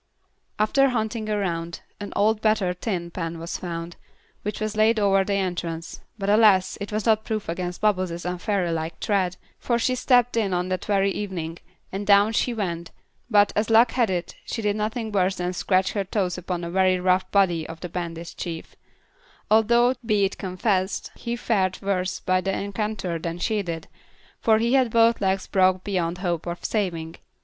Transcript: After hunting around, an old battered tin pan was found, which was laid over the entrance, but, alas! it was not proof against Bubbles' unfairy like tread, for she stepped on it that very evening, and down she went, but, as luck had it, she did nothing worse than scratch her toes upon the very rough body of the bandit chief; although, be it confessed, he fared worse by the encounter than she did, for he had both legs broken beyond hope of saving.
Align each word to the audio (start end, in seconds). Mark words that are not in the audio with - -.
After 0.57 0.89
hunting 0.89 1.29
around, 1.29 1.81
an 1.99 2.11
old 2.15 2.41
battered 2.41 2.81
tin 2.81 3.11
pan 3.11 3.37
was 3.37 3.57
found, 3.59 3.97
which 4.41 4.59
was 4.59 4.75
laid 4.75 4.99
over 4.99 5.23
the 5.23 5.35
entrance, 5.35 6.01
but, 6.17 6.27
alas! 6.27 6.75
it 6.81 6.91
was 6.91 7.05
not 7.05 7.23
proof 7.23 7.47
against 7.47 7.81
Bubbles' 7.81 8.25
unfairy 8.25 8.71
like 8.73 8.99
tread, 8.99 9.37
for 9.59 9.77
she 9.77 9.93
stepped 9.93 10.35
on 10.39 10.65
it 10.65 10.69
that 10.69 10.85
very 10.85 11.11
evening, 11.11 11.59
and 11.91 12.07
down 12.07 12.33
she 12.33 12.51
went, 12.51 12.89
but, 13.29 13.53
as 13.55 13.69
luck 13.69 13.91
had 13.91 14.09
it, 14.09 14.33
she 14.43 14.63
did 14.63 14.75
nothing 14.75 15.11
worse 15.11 15.35
than 15.35 15.53
scratch 15.53 15.91
her 15.91 16.03
toes 16.03 16.35
upon 16.35 16.61
the 16.61 16.71
very 16.71 16.99
rough 16.99 17.29
body 17.29 17.69
of 17.69 17.81
the 17.81 17.87
bandit 17.87 18.33
chief; 18.35 18.75
although, 19.51 19.93
be 20.03 20.25
it 20.25 20.39
confessed, 20.39 21.11
he 21.13 21.35
fared 21.35 21.79
worse 21.79 22.19
by 22.21 22.41
the 22.41 22.51
encounter 22.51 23.19
than 23.19 23.37
she 23.37 23.61
did, 23.61 23.87
for 24.39 24.57
he 24.57 24.73
had 24.73 24.89
both 24.89 25.21
legs 25.21 25.45
broken 25.45 25.79
beyond 25.83 26.17
hope 26.17 26.47
of 26.47 26.65
saving. 26.65 27.17